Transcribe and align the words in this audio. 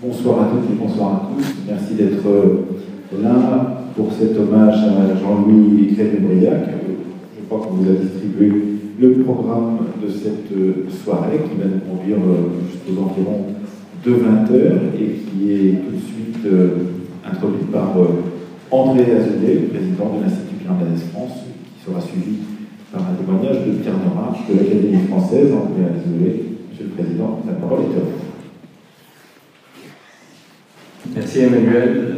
Bonsoir 0.00 0.42
à 0.42 0.44
toutes 0.50 0.70
et 0.70 0.78
bonsoir 0.78 1.10
à 1.10 1.28
tous. 1.34 1.44
Merci 1.66 1.94
d'être 1.94 2.22
là 3.20 3.82
pour 3.96 4.12
cet 4.12 4.38
hommage 4.38 4.78
à 4.78 5.18
Jean-Louis 5.18 5.92
Crémer-Briac. 5.92 6.68
Je 7.36 7.44
crois 7.48 7.66
qu'on 7.66 7.74
vous 7.74 7.90
a 7.90 7.94
distribué 7.94 8.52
le 9.00 9.12
programme 9.24 9.78
de 10.00 10.08
cette 10.08 10.54
soirée 11.02 11.40
qui 11.50 11.58
va 11.58 11.64
nous 11.66 11.80
conduire 11.82 12.18
jusqu'aux 12.70 13.02
environs 13.02 13.46
de 14.06 14.12
20h 14.12 14.94
et 14.94 15.18
qui 15.18 15.50
est 15.50 15.72
tout 15.82 15.96
de 15.96 16.00
suite 16.00 16.46
euh, 16.46 16.68
introduit 17.28 17.66
par 17.72 17.98
euh, 17.98 18.22
André 18.70 19.02
le 19.02 19.66
président 19.66 20.14
de 20.14 20.22
l'Institut 20.22 20.64
Irlandaise 20.64 21.06
France, 21.12 21.42
qui 21.74 21.84
sera 21.84 22.00
suivi 22.00 22.36
par 22.92 23.02
un 23.02 23.14
témoignage 23.18 23.66
de 23.66 23.72
Pierre 23.82 23.98
Nora 23.98 24.32
de 24.48 24.58
l'Académie 24.58 25.08
française. 25.08 25.50
André 25.50 25.90
Azelet, 25.90 26.42
Monsieur 26.70 26.86
le 26.86 26.94
Président, 26.94 27.40
la 27.48 27.54
parole 27.54 27.80
est 27.80 27.98
à 27.98 28.04
vous. 28.06 28.17
Merci 31.30 31.40
Emmanuel. 31.40 32.16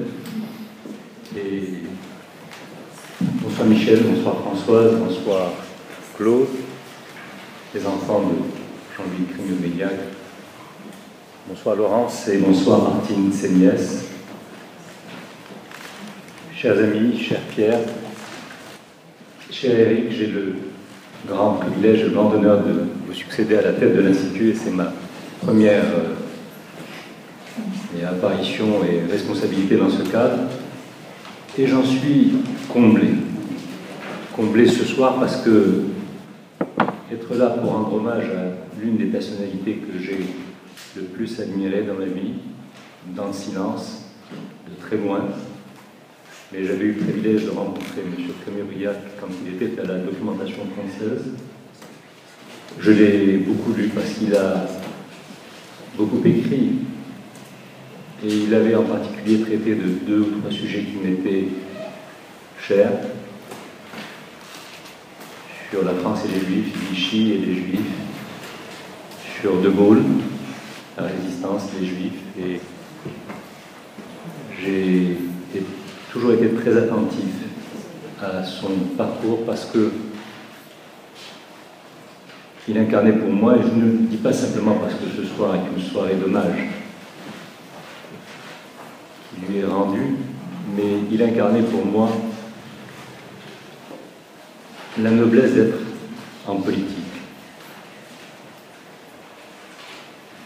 Et 1.36 1.62
bonsoir 3.42 3.66
Michel, 3.66 4.04
bonsoir 4.04 4.36
Françoise, 4.36 4.94
bonsoir 5.04 5.50
Claude, 6.16 6.46
les 7.74 7.84
enfants 7.84 8.20
de 8.20 8.34
Jean-Louis 8.96 9.26
Crigno-Médiac. 9.34 9.94
Bonsoir 11.48 11.74
Laurence 11.74 12.28
et 12.28 12.38
bonsoir 12.38 12.82
Martine 12.82 13.32
Séniès. 13.32 14.04
Chers 16.54 16.78
amis, 16.78 17.18
cher 17.18 17.40
Pierre, 17.52 17.80
cher 19.50 19.76
Eric, 19.76 20.12
j'ai 20.12 20.28
le 20.28 20.54
grand 21.26 21.54
privilège, 21.54 22.04
le 22.04 22.10
grand 22.10 22.32
honneur 22.32 22.58
de 22.58 22.84
vous 23.08 23.12
succéder 23.12 23.56
à 23.56 23.62
la 23.62 23.72
tête 23.72 23.96
de 23.96 24.02
l'Institut 24.02 24.50
et 24.50 24.54
c'est 24.54 24.70
ma 24.70 24.92
première 25.42 25.82
euh, 25.82 26.19
apparition 28.04 28.84
et 28.84 29.10
responsabilité 29.10 29.76
dans 29.76 29.90
ce 29.90 30.02
cadre. 30.02 30.38
Et 31.58 31.66
j'en 31.66 31.84
suis 31.84 32.32
comblé. 32.72 33.08
Comblé 34.34 34.66
ce 34.66 34.84
soir 34.84 35.18
parce 35.18 35.42
que 35.42 35.84
être 37.12 37.34
là 37.34 37.50
pour 37.50 37.72
rendre 37.72 37.92
hommage 37.94 38.24
à 38.24 38.80
l'une 38.80 38.96
des 38.96 39.06
personnalités 39.06 39.74
que 39.74 39.98
j'ai 39.98 40.18
le 40.96 41.02
plus 41.02 41.40
admiré 41.40 41.82
dans 41.82 41.94
ma 41.94 42.04
vie, 42.04 42.34
dans 43.16 43.28
le 43.28 43.32
silence, 43.32 44.04
de 44.68 44.80
très 44.80 44.96
loin. 44.96 45.24
Mais 46.52 46.64
j'avais 46.64 46.84
eu 46.84 46.92
le 46.92 47.04
privilège 47.04 47.44
de 47.44 47.50
rencontrer 47.50 48.00
M. 48.00 48.24
Crémier-Briac 48.44 48.96
quand 49.20 49.28
il 49.44 49.54
était 49.54 49.80
à 49.80 49.84
la 49.84 49.98
documentation 49.98 50.62
française. 50.76 51.24
Je 52.78 52.90
l'ai 52.90 53.36
beaucoup 53.38 53.72
lu 53.72 53.90
parce 53.94 54.10
qu'il 54.10 54.34
a 54.34 54.66
beaucoup 55.96 56.20
écrit. 56.24 56.72
Et 58.22 58.28
il 58.28 58.54
avait 58.54 58.74
en 58.74 58.82
particulier 58.82 59.40
traité 59.40 59.74
de 59.74 59.88
deux 60.06 60.20
ou 60.20 60.40
trois 60.40 60.50
sujets 60.50 60.82
qui 60.82 60.98
m'étaient 61.02 61.48
chers 62.60 62.92
sur 65.70 65.82
la 65.84 65.94
France 65.94 66.20
et 66.26 66.38
les 66.38 66.44
Juifs, 66.44 66.90
Vichy 66.90 67.32
et 67.32 67.38
les 67.38 67.54
Juifs, 67.54 67.80
sur 69.40 69.58
De 69.62 69.70
Gaulle, 69.70 70.02
la 70.98 71.04
résistance 71.04 71.62
des 71.78 71.86
Juifs. 71.86 72.20
Et 72.38 72.60
j'ai 74.62 75.16
toujours 76.12 76.32
été 76.32 76.50
très 76.50 76.76
attentif 76.76 77.24
à 78.20 78.44
son 78.44 78.72
parcours 78.98 79.46
parce 79.46 79.64
que 79.64 79.92
il 82.68 82.76
incarnait 82.76 83.12
pour 83.12 83.30
moi, 83.30 83.56
et 83.56 83.62
je 83.62 83.74
ne 83.74 83.84
le 83.86 83.98
dis 84.10 84.18
pas 84.18 84.32
simplement 84.32 84.74
parce 84.74 84.94
que 84.94 85.06
ce 85.16 85.26
soir 85.26 85.54
est 85.54 85.74
une 85.74 85.82
soirée 85.82 86.14
d'hommage 86.14 86.79
lui 89.48 89.58
est 89.58 89.64
rendue, 89.64 90.16
mais 90.76 90.98
il 91.10 91.22
incarnait 91.22 91.62
pour 91.62 91.84
moi 91.84 92.10
la 94.98 95.10
noblesse 95.10 95.54
d'être 95.54 95.78
en 96.46 96.56
politique. 96.56 97.00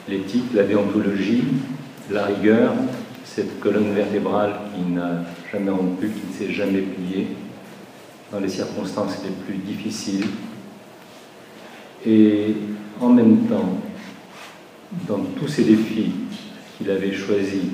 l'éthique, 0.08 0.52
la 0.54 0.64
déontologie, 0.64 1.44
la 2.10 2.26
rigueur, 2.26 2.74
cette 3.24 3.58
colonne 3.60 3.92
vertébrale 3.94 4.52
qui 4.74 4.82
n'a 4.92 5.24
jamais 5.50 5.70
rompu, 5.70 6.10
qui 6.10 6.26
ne 6.26 6.32
s'est 6.48 6.54
jamais 6.54 6.82
pliée 6.82 7.28
dans 8.30 8.40
les 8.40 8.48
circonstances 8.48 9.22
les 9.24 9.30
plus 9.30 9.56
difficiles. 9.62 10.26
Et 12.06 12.54
en 13.00 13.08
même 13.08 13.46
temps, 13.46 13.78
dans 15.08 15.20
tous 15.38 15.48
ces 15.48 15.64
défis 15.64 16.12
qu'il 16.76 16.90
avait 16.90 17.12
choisi, 17.12 17.70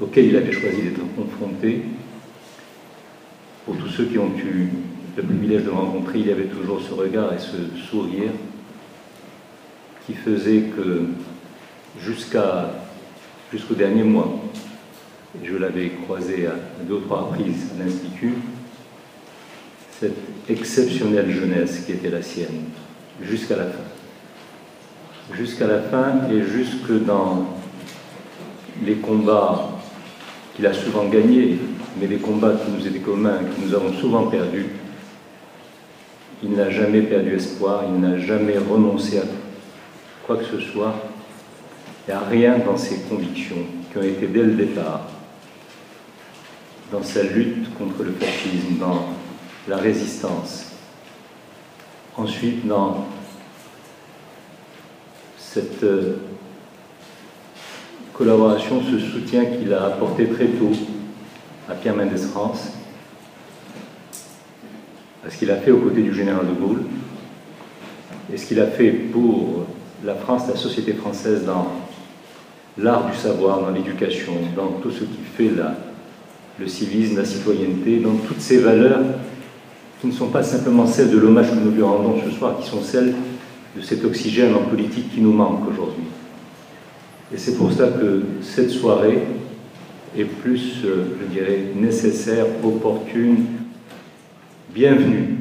auxquels 0.00 0.26
il 0.26 0.36
avait 0.36 0.52
choisi 0.52 0.82
d'être 0.82 1.14
confronté, 1.16 1.82
pour 3.64 3.76
tous 3.76 3.88
ceux 3.88 4.04
qui 4.06 4.18
ont 4.18 4.32
eu 4.38 4.68
le 5.16 5.22
privilège 5.22 5.64
de 5.64 5.70
rencontrer, 5.70 6.20
il 6.20 6.28
y 6.28 6.32
avait 6.32 6.44
toujours 6.44 6.80
ce 6.80 6.94
regard 6.94 7.34
et 7.34 7.38
ce 7.38 7.56
sourire 7.90 8.30
qui 10.06 10.14
faisait 10.14 10.70
que 10.74 11.08
jusqu'au 12.00 13.74
dernier 13.74 14.04
mois. 14.04 14.40
je 15.42 15.56
l'avais 15.56 15.90
croisé 16.04 16.46
à 16.46 16.54
deux 16.84 16.94
ou 16.94 17.00
trois 17.00 17.22
reprises 17.22 17.66
à 17.74 17.84
l'Institut, 17.84 18.34
cette 20.00 20.16
exceptionnelle 20.48 21.30
jeunesse 21.30 21.80
qui 21.84 21.92
était 21.92 22.10
la 22.10 22.22
sienne, 22.22 22.70
jusqu'à 23.20 23.56
la 23.56 23.64
fin. 23.64 25.34
Jusqu'à 25.34 25.66
la 25.66 25.82
fin 25.82 26.30
et 26.30 26.42
jusque 26.42 27.04
dans 27.04 27.58
les 28.82 28.94
combats 28.94 29.77
qu'il 30.58 30.66
a 30.66 30.74
souvent 30.74 31.04
gagnés, 31.04 31.56
mais 32.00 32.08
les 32.08 32.16
combats 32.16 32.54
qui 32.54 32.72
nous 32.72 32.84
étaient 32.84 32.98
communs, 32.98 33.38
que 33.38 33.64
nous 33.64 33.72
avons 33.74 33.92
souvent 33.92 34.26
perdus, 34.26 34.66
il 36.42 36.50
n'a 36.50 36.68
jamais 36.68 37.02
perdu 37.02 37.36
espoir, 37.36 37.84
il 37.86 38.00
n'a 38.00 38.18
jamais 38.18 38.58
renoncé 38.58 39.18
à 39.18 39.22
quoi 40.26 40.36
que 40.36 40.44
ce 40.44 40.58
soit, 40.58 40.96
n'y 42.08 42.14
a 42.14 42.20
rien 42.28 42.58
dans 42.58 42.76
ses 42.76 42.96
convictions 43.02 43.66
qui 43.92 43.98
ont 43.98 44.02
été 44.02 44.26
dès 44.26 44.42
le 44.42 44.54
départ, 44.54 45.06
dans 46.90 47.04
sa 47.04 47.22
lutte 47.22 47.72
contre 47.74 48.02
le 48.02 48.12
fascisme, 48.12 48.78
dans 48.80 49.10
la 49.68 49.76
résistance, 49.76 50.72
ensuite 52.16 52.66
dans 52.66 53.06
cette 55.38 55.84
euh, 55.84 56.16
collaboration, 58.18 58.82
ce 58.82 58.98
soutien 58.98 59.44
qu'il 59.44 59.72
a 59.72 59.84
apporté 59.84 60.26
très 60.26 60.46
tôt 60.46 60.72
à 61.70 61.74
Pierre 61.74 61.94
Mendès 61.94 62.16
France, 62.16 62.72
à 65.24 65.30
ce 65.30 65.36
qu'il 65.36 65.48
a 65.52 65.56
fait 65.56 65.70
aux 65.70 65.78
côtés 65.78 66.02
du 66.02 66.12
général 66.12 66.44
de 66.48 66.52
Gaulle, 66.60 66.82
et 68.32 68.36
ce 68.36 68.46
qu'il 68.46 68.58
a 68.60 68.66
fait 68.66 68.90
pour 68.90 69.66
la 70.04 70.16
France, 70.16 70.48
la 70.48 70.56
société 70.56 70.94
française 70.94 71.44
dans 71.44 71.68
l'art 72.76 73.08
du 73.08 73.16
savoir 73.16 73.60
dans 73.60 73.70
l'éducation, 73.70 74.32
dans 74.56 74.80
tout 74.82 74.90
ce 74.90 75.04
qui 75.04 75.20
fait 75.36 75.50
le 76.58 76.66
civisme, 76.66 77.18
la 77.18 77.24
citoyenneté, 77.24 78.00
dans 78.00 78.16
toutes 78.26 78.40
ces 78.40 78.58
valeurs 78.58 79.00
qui 80.00 80.08
ne 80.08 80.12
sont 80.12 80.28
pas 80.28 80.42
simplement 80.42 80.86
celles 80.86 81.10
de 81.10 81.18
l'hommage 81.18 81.50
que 81.50 81.56
nous 81.56 81.70
lui 81.70 81.82
rendons 81.82 82.16
ce 82.24 82.30
soir, 82.32 82.58
qui 82.60 82.68
sont 82.68 82.82
celles 82.82 83.14
de 83.76 83.80
cet 83.80 84.04
oxygène 84.04 84.54
en 84.56 84.62
politique 84.62 85.14
qui 85.14 85.20
nous 85.20 85.32
manque 85.32 85.68
aujourd'hui. 85.70 86.04
Et 87.32 87.36
c'est 87.36 87.56
pour 87.56 87.70
ça 87.70 87.88
que 87.88 88.22
cette 88.40 88.70
soirée 88.70 89.18
est 90.16 90.24
plus, 90.24 90.82
euh, 90.84 91.04
je 91.20 91.26
dirais, 91.26 91.60
nécessaire, 91.76 92.46
opportune, 92.64 93.44
bienvenue 94.74 95.36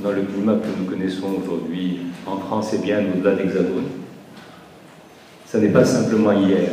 dans 0.00 0.10
le 0.10 0.22
climat 0.22 0.54
que 0.54 0.66
nous 0.76 0.90
connaissons 0.90 1.28
aujourd'hui 1.40 1.98
en 2.26 2.38
France 2.38 2.74
et 2.74 2.78
bien 2.78 3.04
au-delà 3.14 3.36
d'Hexagone. 3.36 3.84
Ce 5.46 5.58
n'est 5.58 5.68
pas 5.68 5.84
simplement 5.84 6.32
hier, 6.32 6.70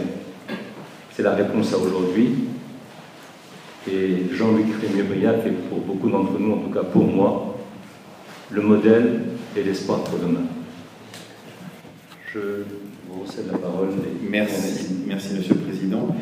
c'est 1.12 1.22
la 1.22 1.36
réponse 1.36 1.72
à 1.72 1.78
aujourd'hui. 1.78 2.34
Et 3.88 4.26
Jean-Luc 4.34 4.66
Rémier-Briac 4.82 5.46
est 5.46 5.70
pour 5.70 5.80
beaucoup 5.80 6.10
d'entre 6.10 6.40
nous, 6.40 6.54
en 6.54 6.58
tout 6.58 6.72
cas 6.72 6.84
pour 6.84 7.06
moi, 7.06 7.56
le 8.50 8.62
modèle 8.64 9.22
et 9.56 9.62
l'espoir 9.62 10.04
pour 10.04 10.18
demain. 10.18 10.42
Je 12.34 12.40
vous 13.10 13.24
recède 13.24 13.48
la 13.52 13.58
parole. 13.58 13.90
Merci, 14.30 14.88
merci 15.06 15.34
Monsieur 15.36 15.56
le 15.56 15.62
Président. 15.62 16.16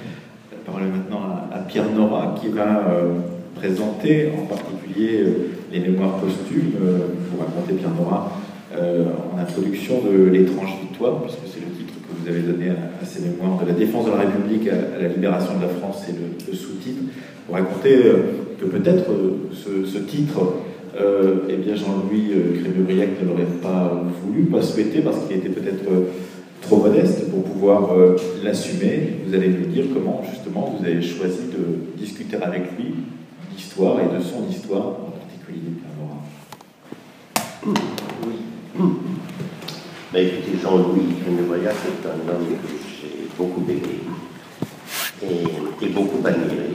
La 0.52 0.58
parole 0.66 0.84
est 0.88 0.92
maintenant 0.92 1.22
à, 1.52 1.60
Pierre 1.60 1.92
Nora 1.92 2.36
qui 2.42 2.50
va 2.50 2.90
euh, 2.90 3.14
présenter 3.56 4.32
en 4.38 4.46
particulier 4.46 5.22
euh, 5.22 5.50
les 5.72 5.80
mémoires 5.80 6.18
posthumes. 6.18 6.74
Euh, 6.82 7.00
pour 7.30 7.46
raconter 7.46 7.74
Pierre 7.74 7.94
Nora 7.94 8.32
en 8.76 9.40
introduction 9.40 10.02
de 10.02 10.30
L'étrange 10.30 10.80
victoire, 10.82 11.22
puisque 11.22 11.40
c'est 11.54 11.60
le 11.60 11.76
titre 11.76 11.90
vous 12.22 12.28
avez 12.28 12.42
donné 12.42 12.70
à, 12.70 13.06
ces 13.06 13.22
mémoires 13.22 13.60
de 13.62 13.68
la 13.68 13.74
défense 13.74 14.06
de 14.06 14.12
la 14.12 14.18
République 14.18 14.68
à, 14.68 15.02
la 15.02 15.08
libération 15.08 15.58
de 15.58 15.62
la 15.64 15.70
France, 15.70 16.04
c'est 16.06 16.14
le, 16.14 16.56
sous-titre, 16.56 17.04
pour 17.46 17.56
raconter 17.56 17.96
euh, 17.96 18.16
que 18.60 18.66
peut-être 18.66 19.12
euh, 19.12 19.86
ce, 19.86 19.98
titre, 20.00 20.54
euh, 21.00 21.48
eh 21.50 21.56
bien 21.58 21.76
Jean-Louis 21.76 22.32
euh, 22.34 22.84
briac 22.84 23.10
ne 23.22 23.28
l'aurait 23.28 23.44
pas 23.62 24.04
voulu, 24.24 24.44
pas 24.46 24.62
souhaité, 24.62 25.02
parce 25.02 25.26
qu'il 25.26 25.38
était 25.38 25.50
peut-être 25.50 25.86
trop 26.62 26.78
modeste 26.78 27.30
pour 27.30 27.44
pouvoir 27.44 27.90
l'assumer. 28.44 29.18
Vous 29.26 29.34
allez 29.34 29.50
nous 29.50 29.66
dire 29.66 29.86
comment 29.94 30.22
justement 30.30 30.76
vous 30.78 30.86
avez 30.86 31.02
choisi 31.02 31.48
de 31.52 31.98
discuter 31.98 32.38
avec 32.38 32.78
lui 32.78 32.96
d'histoire 33.56 33.98
et 34.00 34.18
de 34.18 34.22
son 34.22 34.48
histoire 34.50 34.88
en 34.88 35.12
particulier. 35.12 35.74
Oui. 37.66 38.84
Mais 40.14 40.26
écoutez, 40.26 40.58
Jean-Louis 40.62 41.16
René-Voyat, 41.26 41.72
c'est 41.72 42.08
un 42.08 42.34
homme 42.34 42.48
que 42.48 42.68
j'ai 42.90 43.28
beaucoup 43.38 43.64
aimé 43.70 44.00
et 45.22 45.88
beaucoup 45.88 46.26
admiré 46.26 46.70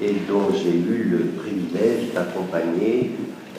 et 0.00 0.12
dont 0.28 0.48
j'ai 0.52 0.76
eu 0.76 1.04
le 1.10 1.18
privilège 1.40 2.12
d'accompagner 2.14 3.12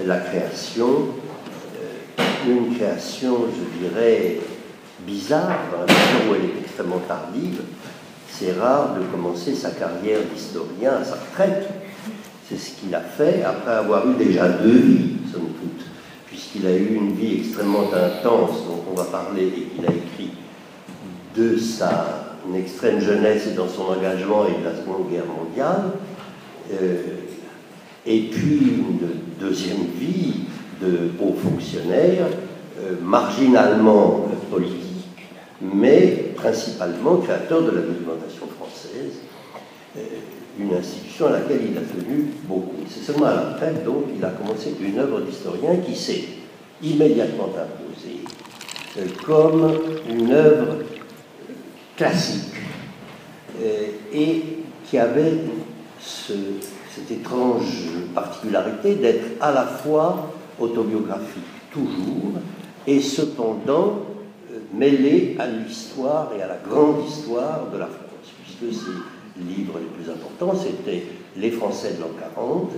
la 0.06 0.18
création, 0.18 0.88
euh, 0.88 2.48
une 2.48 2.76
création, 2.76 3.46
je 3.48 3.80
dirais, 3.80 4.40
bizarre, 5.06 5.60
dans 5.72 5.80
la 5.80 5.86
mesure 5.86 6.32
où 6.32 6.36
elle 6.36 6.46
est 6.46 6.62
extrêmement 6.62 7.02
tardive. 7.08 7.62
C'est 8.30 8.54
rare 8.54 8.96
de 8.96 9.04
commencer 9.12 9.54
sa 9.54 9.72
carrière 9.72 10.20
d'historien 10.34 10.94
à 11.02 11.04
sa 11.04 11.16
retraite. 11.16 11.68
C'est 12.48 12.58
ce 12.58 12.72
qu'il 12.80 12.96
a 12.96 13.02
fait 13.02 13.44
après 13.44 13.74
avoir 13.74 14.10
eu 14.10 14.16
déjà 14.16 14.48
deux 14.48 14.80
vies, 14.80 15.18
somme 15.32 15.50
toute, 15.62 15.86
puisqu'il 16.28 16.66
a 16.66 16.76
eu 16.76 16.96
une 16.96 17.14
vie 17.14 17.42
extrêmement 17.42 17.90
intense 17.94 18.66
dont 18.66 18.84
on 18.90 18.96
va 18.96 19.04
parler 19.04 19.48
et 19.48 19.62
qu'il 19.64 19.86
a 19.86 19.90
écrit 19.90 20.32
de 21.36 21.58
sa 21.58 22.30
extrême 22.56 23.00
jeunesse 23.00 23.48
et 23.48 23.56
dans 23.56 23.68
son 23.68 23.84
engagement 23.84 24.46
et 24.48 24.60
de 24.60 24.66
la 24.66 24.76
Seconde 24.76 25.10
Guerre 25.10 25.26
mondiale, 25.26 25.92
et 28.06 28.22
puis 28.32 28.58
une 28.58 29.00
deuxième 29.40 29.86
vie 30.00 30.34
de 30.82 31.12
haut 31.22 31.34
fonctionnaire, 31.34 32.28
euh, 32.80 32.96
marginalement 33.02 34.26
politique, 34.50 35.06
mais 35.62 36.32
principalement 36.36 37.18
créateur 37.18 37.62
de 37.64 37.72
la 37.72 37.82
documentation 37.82 38.48
française, 38.58 39.20
euh, 39.98 40.02
une 40.60 40.74
institution 40.74 41.28
à 41.28 41.32
laquelle 41.32 41.62
il 41.72 41.78
a 41.78 41.82
tenu 41.82 42.28
beaucoup. 42.46 42.76
C'est 42.88 43.12
seulement 43.12 43.28
à 43.28 43.34
la 43.34 43.50
retraite, 43.50 43.84
donc, 43.84 44.06
il 44.16 44.24
a 44.24 44.30
commencé 44.30 44.74
une 44.82 44.98
œuvre 44.98 45.22
d'historien 45.22 45.78
qui 45.78 45.96
s'est 45.96 46.24
immédiatement 46.82 47.50
imposée 47.50 48.22
comme 49.26 49.72
une 50.10 50.32
œuvre 50.32 50.78
classique 51.96 52.56
et 54.14 54.42
qui 54.90 54.98
avait 54.98 55.34
cette 56.00 57.12
étrange 57.12 57.90
particularité 58.14 58.96
d'être 58.96 59.42
à 59.42 59.52
la 59.52 59.66
fois 59.66 60.32
autobiographique 60.60 61.44
toujours 61.72 62.34
et 62.88 63.02
cependant 63.02 64.00
euh, 64.52 64.60
mêlé 64.74 65.36
à 65.40 65.48
l'histoire 65.48 66.32
et 66.38 66.42
à 66.42 66.48
la 66.48 66.58
grande 66.58 67.06
histoire 67.08 67.68
de 67.72 67.78
la 67.78 67.88
France, 67.88 68.34
puisque 68.44 68.76
ses 68.76 69.42
livres 69.42 69.80
les 69.80 70.04
plus 70.04 70.12
importants, 70.12 70.60
c'était 70.60 71.04
Les 71.38 71.52
Français 71.52 71.94
de 71.94 72.02
l'an 72.02 72.12
40, 72.36 72.72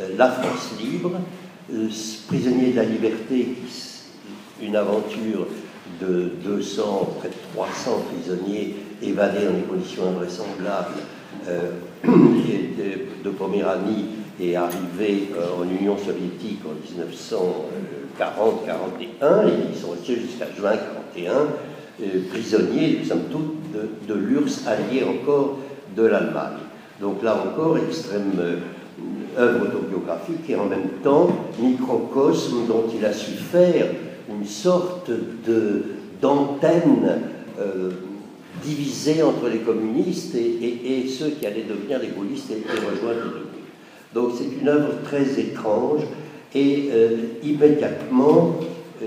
euh, 0.00 0.08
La 0.16 0.30
France 0.30 0.72
libre, 0.80 1.12
euh, 1.72 1.88
Prisonniers 2.28 2.70
de 2.70 2.76
la 2.76 2.84
liberté, 2.84 3.56
une 4.62 4.76
aventure 4.76 5.46
de 6.00 6.32
200, 6.44 7.16
près 7.18 7.28
de 7.28 7.34
300 7.54 8.02
prisonniers 8.12 8.76
évadés 9.02 9.44
dans 9.46 9.52
des 9.52 9.62
conditions 9.62 10.08
invraisemblables 10.08 10.94
de 12.04 13.30
Poméranie 13.30 14.06
est 14.40 14.54
arrivé 14.54 15.28
euh, 15.36 15.60
en 15.60 15.64
Union 15.64 15.96
soviétique 15.96 16.60
en 16.64 16.74
1940-41 18.20 19.48
et 19.48 19.52
ils 19.72 19.78
sont 19.78 19.90
restés 19.90 20.16
jusqu'à 20.16 20.46
juin 20.56 20.76
41 21.14 21.32
euh, 21.32 22.04
prisonniers, 22.30 23.00
somme 23.04 23.24
toute, 23.30 23.72
de, 23.72 24.14
de 24.14 24.18
l'URSS 24.18 24.66
allié 24.66 25.02
encore 25.04 25.58
de 25.96 26.04
l'Allemagne. 26.04 26.58
Donc 27.00 27.22
là 27.22 27.36
encore, 27.44 27.78
extrême 27.78 28.32
œuvre 29.38 29.66
autobiographique 29.66 30.48
et 30.48 30.56
en 30.56 30.66
même 30.66 30.88
temps 31.02 31.28
microcosme 31.60 32.66
dont 32.66 32.84
il 32.96 33.04
a 33.04 33.12
su 33.12 33.32
faire 33.32 33.86
une 34.28 34.44
sorte 34.44 35.10
d'antenne 36.20 37.20
divisé 38.64 39.22
entre 39.22 39.48
les 39.48 39.58
communistes 39.58 40.34
et, 40.34 41.06
ceux 41.08 41.30
qui 41.30 41.46
allaient 41.46 41.66
devenir 41.68 42.00
des 42.00 42.08
gaullistes 42.08 42.50
et, 42.50 42.62
rejoindre 42.70 43.20
les 43.24 44.14
Donc 44.14 44.32
c'est 44.36 44.60
une 44.60 44.68
œuvre 44.68 45.02
très 45.04 45.40
étrange 45.40 46.02
et 46.54 46.88
euh, 46.92 47.16
immédiatement 47.42 48.56
euh, 49.02 49.06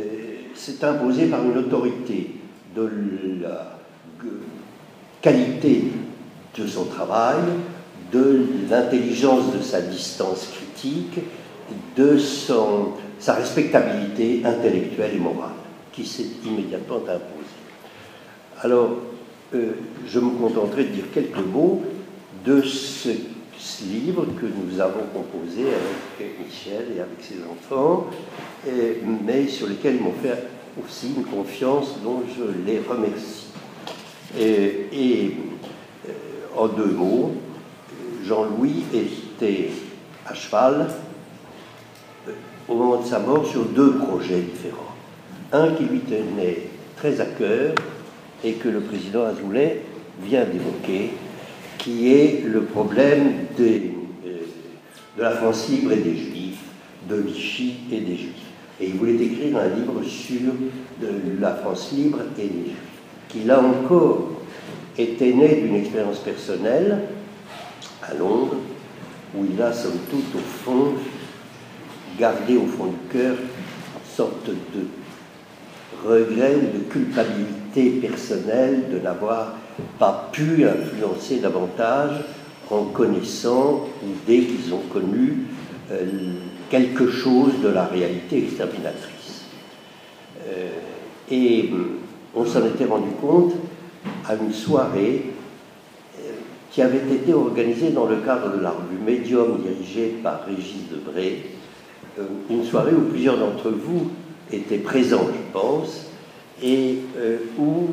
c'est 0.55 0.83
imposé 0.83 1.25
par 1.25 1.43
une 1.43 1.57
autorité 1.57 2.31
de 2.75 2.89
la 3.41 3.79
qualité 5.21 5.83
de 6.57 6.67
son 6.67 6.85
travail, 6.85 7.37
de 8.11 8.45
l'intelligence 8.69 9.53
de 9.53 9.61
sa 9.61 9.81
distance 9.81 10.49
critique, 10.53 11.19
de 11.95 12.17
son, 12.17 12.89
sa 13.19 13.33
respectabilité 13.33 14.41
intellectuelle 14.43 15.15
et 15.15 15.19
morale, 15.19 15.51
qui 15.93 16.05
s'est 16.05 16.27
immédiatement 16.45 16.97
imposée. 16.97 17.61
Alors, 18.61 18.97
euh, 19.53 19.71
je 20.07 20.19
me 20.19 20.29
contenterai 20.29 20.85
de 20.85 20.89
dire 20.89 21.05
quelques 21.13 21.45
mots 21.45 21.81
de 22.45 22.61
ce, 22.61 23.09
livre 23.83 24.25
que 24.39 24.45
nous 24.45 24.79
avons 24.79 25.03
composé 25.13 25.63
avec 26.19 26.39
Michel 26.39 26.85
et 26.95 26.99
avec 26.99 27.17
ses 27.21 27.37
enfants, 27.43 28.07
mais 29.25 29.47
sur 29.47 29.67
lequel 29.67 29.95
ils 29.95 30.01
m'ont 30.01 30.13
fait 30.13 30.43
aussi 30.83 31.13
une 31.15 31.23
confiance 31.23 31.95
dont 32.03 32.21
je 32.27 32.43
les 32.65 32.79
remercie. 32.79 33.47
Et, 34.39 35.35
euh, 36.07 36.11
en 36.55 36.67
deux 36.67 36.91
mots, 36.91 37.33
Jean-Louis 38.23 38.83
était 38.93 39.69
à 40.25 40.33
cheval 40.33 40.87
euh, 42.27 42.31
au 42.69 42.75
moment 42.75 43.01
de 43.01 43.05
sa 43.05 43.19
mort 43.19 43.45
sur 43.45 43.65
deux 43.65 43.93
projets 43.95 44.41
différents. 44.41 44.95
Un 45.51 45.71
qui 45.71 45.83
lui 45.83 45.99
tenait 46.01 46.67
très 46.97 47.19
à 47.19 47.25
cœur, 47.25 47.73
et 48.43 48.53
que 48.53 48.69
le 48.69 48.81
président 48.81 49.25
Azoulay 49.25 49.81
vient 50.23 50.45
d'évoquer, 50.45 51.11
qui 51.77 52.11
est 52.13 52.43
le 52.45 52.61
problème 52.63 53.33
euh, 53.59 53.79
de 55.17 55.21
la 55.21 55.31
France 55.31 55.69
libre 55.69 55.91
et 55.93 55.97
des 55.97 56.15
Juifs, 56.15 56.59
de 57.09 57.15
Vichy 57.15 57.75
et 57.91 57.99
des 57.99 58.15
Juifs. 58.15 58.47
Et 58.79 58.87
il 58.87 58.93
voulait 58.93 59.15
écrire 59.15 59.57
un 59.57 59.67
livre 59.67 60.01
sur 60.03 60.51
la 61.39 61.55
France 61.55 61.91
libre 61.93 62.19
et 62.37 62.47
des 62.47 62.63
Juifs, 62.65 62.75
qui 63.29 63.43
là 63.43 63.61
encore 63.61 64.29
était 64.97 65.31
né 65.31 65.61
d'une 65.61 65.75
expérience 65.75 66.19
personnelle 66.19 66.99
à 68.01 68.13
Londres, 68.15 68.57
où 69.35 69.45
il 69.45 69.61
a 69.61 69.71
somme 69.71 69.99
toute 70.09 70.35
au 70.35 70.39
fond 70.39 70.93
gardé 72.19 72.57
au 72.57 72.65
fond 72.65 72.87
du 72.87 73.17
cœur 73.17 73.35
une 73.35 74.15
sorte 74.15 74.49
de 74.49 74.87
regret 76.05 76.55
ou 76.55 76.77
de 76.77 76.83
culpabilité 76.83 77.60
personnelle 77.73 78.89
de 78.91 78.99
n'avoir 78.99 79.53
pas 79.97 80.29
pu 80.31 80.65
influencer 80.65 81.37
davantage 81.37 82.17
en 82.69 82.83
connaissant 82.85 83.87
ou 84.03 84.07
dès 84.27 84.39
qu'ils 84.39 84.73
ont 84.73 84.83
connu 84.91 85.45
euh, 85.91 86.05
quelque 86.69 87.09
chose 87.09 87.61
de 87.63 87.69
la 87.69 87.85
réalité 87.85 88.37
exterminatrice. 88.39 89.45
Euh, 90.47 90.69
et 91.29 91.69
euh, 91.71 91.99
on 92.35 92.45
s'en 92.45 92.65
était 92.65 92.85
rendu 92.85 93.11
compte 93.21 93.53
à 94.27 94.35
une 94.35 94.53
soirée 94.53 95.25
qui 96.71 96.81
avait 96.81 97.13
été 97.13 97.33
organisée 97.33 97.89
dans 97.89 98.05
le 98.05 98.17
cadre 98.17 98.55
de 98.55 98.61
la 98.61 98.69
revue 98.69 98.97
Médium 99.05 99.59
dirigée 99.61 100.15
par 100.23 100.45
Régis 100.45 100.89
Debré, 100.89 101.51
une 102.49 102.63
soirée 102.63 102.93
où 102.93 103.09
plusieurs 103.09 103.37
d'entre 103.37 103.69
vous 103.69 104.09
était 104.49 104.77
présent, 104.77 105.23
je 105.27 105.59
pense, 105.59 106.10
et 106.61 106.97
euh, 107.17 107.37
où 107.57 107.87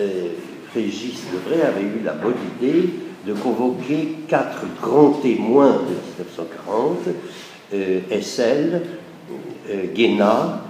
euh, 0.00 0.28
Régis 0.74 1.24
Lebray 1.32 1.62
avait 1.62 1.82
eu 1.82 2.02
la 2.04 2.12
bonne 2.12 2.34
idée 2.60 2.90
de 3.26 3.34
convoquer 3.34 4.16
quatre 4.26 4.64
grands 4.80 5.12
témoins 5.12 5.82
de 5.88 6.22
1940, 6.24 6.98
euh, 7.74 8.00
Essel, 8.10 8.82
Guéna, 9.94 10.64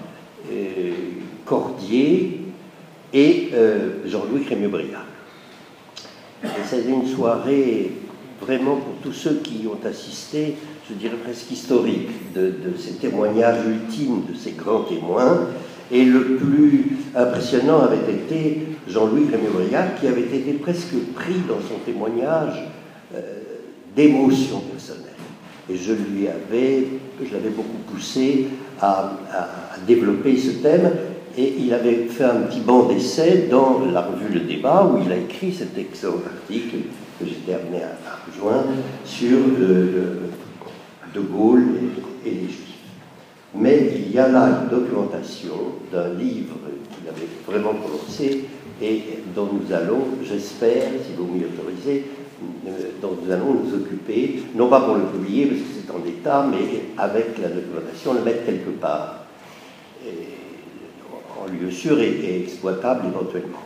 Cordier 1.47 2.41
et 3.15 3.51
Jean-Louis 4.05 4.45
Crémieux-Briac. 4.45 5.01
Et 6.45 6.49
c'était 6.69 6.91
une 6.91 7.07
soirée 7.07 7.93
vraiment 8.41 8.77
pour 8.77 8.95
tous 9.03 9.13
ceux 9.13 9.41
qui 9.43 9.67
ont 9.67 9.87
assisté 9.87 10.57
je 10.89 10.95
dirais 10.95 11.17
presque 11.17 11.51
historique, 11.51 12.33
de, 12.35 12.53
ces 12.79 12.95
témoignages 12.95 13.65
ultimes 13.67 14.25
de 14.29 14.35
ces 14.35 14.53
grands 14.53 14.83
témoins. 14.83 15.49
Et 15.91 16.05
le 16.05 16.37
plus 16.37 16.97
impressionnant 17.15 17.81
avait 17.81 18.13
été 18.13 18.67
Jean-Louis 18.89 19.27
Rémy-Briac, 19.31 20.01
qui 20.01 20.07
avait 20.07 20.23
été 20.23 20.53
presque 20.55 20.95
pris 21.15 21.41
dans 21.49 21.61
son 21.61 21.79
témoignage 21.85 22.63
euh, 23.15 23.21
d'émotion 23.95 24.61
personnelle. 24.61 25.13
Et 25.71 25.77
je 25.77 25.93
lui 25.93 26.29
avais, 26.29 26.87
je 27.23 27.33
l'avais 27.33 27.51
beaucoup 27.51 27.79
poussé 27.93 28.49
à, 28.81 29.13
développer 29.87 30.37
ce 30.37 30.51
thème. 30.63 30.91
Et 31.37 31.55
il 31.61 31.73
avait 31.73 32.07
fait 32.09 32.25
un 32.25 32.41
petit 32.43 32.61
banc 32.61 32.85
d'essai 32.85 33.49
dans 33.51 33.81
la 33.91 34.03
revue 34.03 34.35
Le 34.35 34.41
Débat 34.41 34.91
où 34.93 35.03
il 35.03 35.11
a 35.11 35.17
écrit 35.17 35.53
cet 35.53 35.79
excellent 35.79 36.21
article 36.27 36.77
que 37.19 37.27
j'étais 37.27 37.55
amené 37.55 37.83
à, 37.83 38.19
rejoindre 38.31 38.69
sur 39.05 39.39
De 41.15 41.21
Gaulle 41.21 41.65
et, 42.27 42.31
les 42.31 42.41
Juifs. 42.43 42.72
Mais 43.55 43.93
il 43.97 44.13
y 44.13 44.19
a 44.19 44.29
là 44.29 44.63
une 44.63 44.69
documentation 44.69 45.55
d'un 45.93 46.15
livre 46.15 46.55
qu'il 46.95 47.09
avait 47.09 47.29
vraiment 47.47 47.75
prononcé 47.75 48.45
et 48.81 49.03
dont 49.35 49.49
nous 49.53 49.73
allons, 49.73 50.05
j'espère, 50.25 50.85
si 51.07 51.15
vous 51.17 51.27
m'y 51.27 51.45
autorisez, 51.45 52.07
euh, 52.67 52.71
dont 53.01 53.17
nous 53.23 53.31
allons 53.31 53.55
nous 53.55 53.75
occuper, 53.75 54.43
non 54.55 54.69
pas 54.69 54.81
pour 54.81 54.95
le 54.95 55.05
publier 55.05 55.47
parce 55.47 55.61
que 55.61 55.67
c'est 55.75 55.93
en 55.93 56.05
état, 56.07 56.47
mais 56.51 56.81
avec 56.97 57.39
la 57.39 57.49
documentation, 57.49 58.15
le 58.15 58.23
mettre 58.23 58.47
quelque 58.47 58.71
part, 58.71 59.23
en 61.43 61.51
lieu 61.53 61.71
sûr 61.71 62.01
et, 62.01 62.43
exploitable 62.43 63.07
éventuellement. 63.09 63.59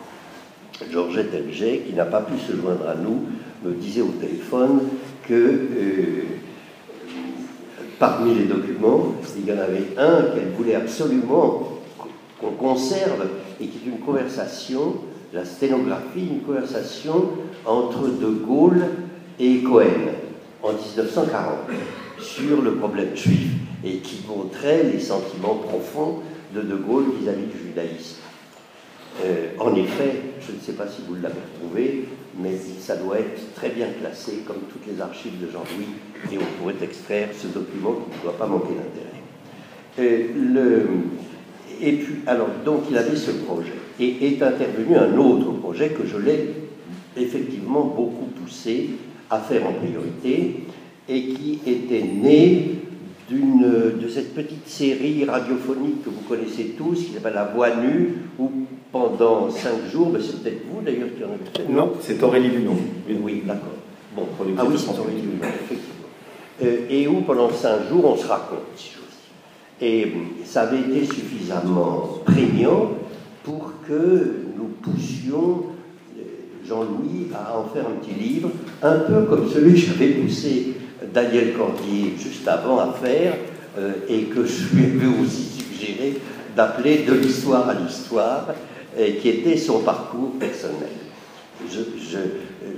Georgette 0.90 1.32
Elger, 1.34 1.84
qui 1.86 1.94
n'a 1.94 2.04
pas 2.04 2.20
pu 2.20 2.38
se 2.38 2.54
joindre 2.56 2.88
à 2.88 2.94
nous, 2.94 3.22
me 3.64 3.74
disait 3.74 4.02
au 4.02 4.12
téléphone 4.20 4.80
que 5.26 5.34
euh, 5.34 6.22
parmi 7.98 8.34
les 8.34 8.44
documents, 8.44 9.14
il 9.36 9.46
y 9.46 9.52
en 9.52 9.58
avait 9.58 9.88
un 9.96 10.34
qu'elle 10.34 10.50
voulait 10.56 10.74
absolument 10.74 11.80
qu'on 12.40 12.52
conserve 12.52 13.26
et 13.60 13.66
qui 13.66 13.78
est 13.78 13.90
une 13.90 14.00
conversation, 14.00 14.96
la 15.32 15.44
sténographie, 15.44 16.28
une 16.30 16.40
conversation 16.40 17.30
entre 17.64 18.08
De 18.08 18.28
Gaulle 18.28 18.84
et 19.38 19.62
Cohen 19.62 20.12
en 20.62 20.72
1940 20.72 21.54
sur 22.18 22.62
le 22.62 22.74
problème 22.74 23.16
juif 23.16 23.52
et 23.84 23.98
qui 23.98 24.24
montrait 24.28 24.82
les 24.84 25.00
sentiments 25.00 25.54
profonds 25.54 26.20
de 26.54 26.60
De 26.60 26.76
Gaulle 26.76 27.06
vis-à-vis 27.20 27.46
du 27.46 27.68
judaïsme. 27.68 28.16
Euh, 29.24 29.48
en 29.58 29.74
effet, 29.74 30.12
je 30.40 30.52
ne 30.52 30.60
sais 30.60 30.72
pas 30.72 30.86
si 30.86 31.02
vous 31.08 31.14
l'avez 31.14 31.34
retrouvé, 31.54 32.04
mais 32.38 32.52
ça 32.80 32.96
doit 32.96 33.18
être 33.18 33.54
très 33.54 33.70
bien 33.70 33.86
classé, 34.00 34.42
comme 34.46 34.60
toutes 34.70 34.86
les 34.86 35.00
archives 35.00 35.40
de 35.40 35.50
Jean-Louis, 35.50 35.88
et 36.32 36.38
on 36.38 36.62
pourrait 36.62 36.74
extraire 36.82 37.28
ce 37.32 37.46
document 37.46 37.92
qui 37.92 38.18
ne 38.18 38.22
doit 38.22 38.36
pas 38.36 38.46
manquer 38.46 38.74
d'intérêt. 38.74 39.16
Euh, 39.98 40.84
et 41.80 41.92
puis, 41.92 42.16
alors, 42.26 42.48
donc, 42.64 42.82
il 42.90 42.96
avait 42.96 43.16
ce 43.16 43.30
projet. 43.30 43.72
Et 43.98 44.26
est 44.26 44.42
intervenu 44.42 44.96
un 44.96 45.16
autre 45.16 45.52
projet 45.52 45.88
que 45.88 46.06
je 46.06 46.18
l'ai 46.18 46.50
effectivement 47.16 47.84
beaucoup 47.84 48.26
poussé 48.26 48.90
à 49.30 49.38
faire 49.38 49.66
en 49.66 49.72
priorité 49.72 50.64
et 51.08 51.22
qui 51.28 51.60
était 51.66 52.02
né 52.02 52.76
de 53.30 54.08
cette 54.08 54.34
petite 54.34 54.68
série 54.68 55.24
radiophonique 55.24 56.04
que 56.04 56.10
vous 56.10 56.22
connaissez 56.28 56.74
tous, 56.78 57.06
qui 57.06 57.12
s'appelle 57.12 57.34
La 57.34 57.44
Voix 57.44 57.74
Nue, 57.74 58.14
où 58.38 58.50
pendant 58.96 59.50
cinq 59.50 59.90
jours, 59.90 60.10
mais 60.12 60.20
c'est 60.20 60.42
peut-être 60.42 60.62
vous 60.70 60.80
d'ailleurs 60.82 61.08
qui 61.16 61.24
en 61.24 61.28
avez 61.28 61.44
fait. 61.54 61.72
Non, 61.72 61.92
c'est 62.00 62.22
Aurélie 62.22 62.48
Lunon. 62.48 62.76
Oui, 63.22 63.42
d'accord. 63.44 63.70
Bon, 64.14 64.22
ah 64.58 64.64
oui, 64.66 64.74
c'est 64.78 64.98
Aurélie 64.98 65.22
Lunon, 65.22 65.42
effectivement. 65.42 65.96
Euh, 66.62 66.86
et 66.88 67.06
où 67.06 67.20
pendant 67.20 67.50
cinq 67.50 67.88
jours, 67.88 68.04
on 68.04 68.16
se 68.16 68.26
raconte, 68.26 68.60
si 68.76 68.92
j'ose 68.94 69.02
dire. 69.02 69.88
Et 69.88 70.12
ça 70.44 70.62
avait 70.62 70.80
été 70.80 71.04
suffisamment 71.04 72.20
prégnant 72.24 72.92
pour 73.44 73.72
que 73.86 74.32
nous 74.56 74.68
poussions 74.82 75.64
euh, 76.18 76.22
Jean-Louis 76.66 77.28
à 77.34 77.58
en 77.58 77.64
faire 77.64 77.84
un 77.86 78.00
petit 78.00 78.18
livre, 78.18 78.50
un 78.82 78.98
peu 79.00 79.22
comme 79.22 79.48
celui 79.50 79.74
que 79.74 79.86
j'avais 79.86 80.08
poussé 80.08 80.74
Daniel 81.12 81.52
Cordier 81.52 82.14
juste 82.18 82.48
avant 82.48 82.78
à 82.78 82.92
faire, 82.92 83.34
euh, 83.78 83.92
et 84.08 84.22
que 84.22 84.44
je 84.46 84.74
lui 84.74 84.84
avais 84.84 85.22
aussi 85.22 85.62
suggéré 85.62 86.14
d'appeler 86.56 87.04
De 87.06 87.12
l'histoire 87.12 87.68
à 87.68 87.74
l'histoire, 87.74 88.46
qui 88.96 89.28
était 89.28 89.56
son 89.56 89.80
parcours 89.80 90.32
personnel. 90.38 90.88